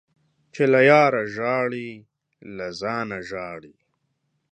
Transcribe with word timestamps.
چي 0.53 0.63
له 0.73 0.81
ياره 0.91 1.23
ژاړې، 1.35 1.89
له 2.55 2.67
ځانه 2.81 3.17
ژاړې. 3.29 3.73